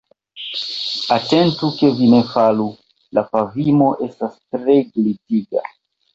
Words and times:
Atentu 1.17 1.65
ke 1.81 1.89
vi 1.99 2.07
ne 2.13 2.21
falu, 2.31 2.65
la 3.19 3.25
pavimo 3.35 3.91
estas 4.09 4.35
tre 4.57 4.81
glitiga. 4.97 5.65